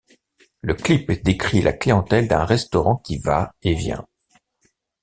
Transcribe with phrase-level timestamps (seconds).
[0.61, 4.03] Le clip décrit la clientèle d'un restaurant qui va et vient.